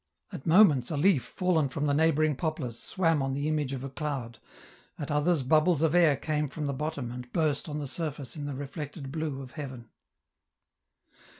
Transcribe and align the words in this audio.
At 0.31 0.47
moments 0.47 0.89
a 0.89 0.97
leaf 0.97 1.21
fallen 1.23 1.69
from 1.69 1.85
the 1.85 1.93
neighbouring 1.93 2.35
poplars 2.35 2.79
swam 2.79 3.21
on 3.21 3.35
the 3.35 3.47
image 3.47 3.71
of 3.71 3.83
a 3.83 3.89
cloud, 3.91 4.39
at 4.97 5.11
others 5.11 5.43
bubbles 5.43 5.83
of 5.83 5.93
air 5.93 6.15
came 6.17 6.47
from 6.47 6.65
the 6.65 6.73
bottom 6.73 7.11
and 7.11 7.31
burst 7.31 7.69
on 7.69 7.77
the 7.77 7.85
surface 7.85 8.35
in 8.35 8.45
the 8.45 8.55
reflected 8.55 9.11
blue 9.11 9.43
of 9.43 9.51
heaven. 9.51 9.89